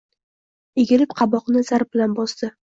Egilib 0.83 1.13
qaboqni 1.19 1.63
zarb 1.69 1.93
bilan 1.99 2.19
bosdi 2.23 2.53